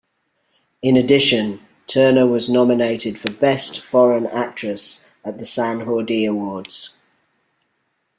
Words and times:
In 0.81 0.97
addition, 0.97 1.59
Turner 1.85 2.25
was 2.25 2.49
nominated 2.49 3.19
for 3.19 3.31
Best 3.31 3.79
Foreign 3.81 4.25
Actress 4.25 5.05
at 5.23 5.37
the 5.37 5.45
Sant 5.45 5.81
Jordi 5.83 6.27
Awards. 6.27 6.97